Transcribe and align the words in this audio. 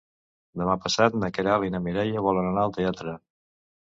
Demà 0.61 0.75
passat 0.85 1.17
na 1.23 1.29
Queralt 1.35 1.67
i 1.67 1.69
na 1.75 1.83
Mireia 1.87 2.25
volen 2.29 2.49
anar 2.53 2.63
al 2.65 2.73
teatre. 2.81 3.17